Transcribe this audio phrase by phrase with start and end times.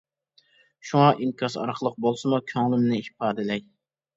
[0.91, 3.67] شۇڭا ئىنكاس ئارقىلىق بولسىمۇ كۆڭلۈمنى ئىپادىلەي.